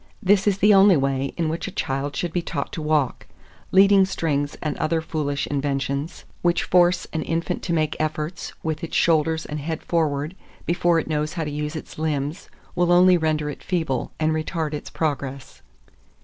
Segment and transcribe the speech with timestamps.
[0.19, 3.27] This is the only way in which a child should be taught to walk;
[3.71, 8.95] leading strings and other foolish inventions, which force an infant to make efforts, with its
[8.95, 10.35] shoulders and head forward,
[10.65, 14.73] before it knows how to use its limbs, will only render it feeble, and retard
[14.73, 15.61] its progress.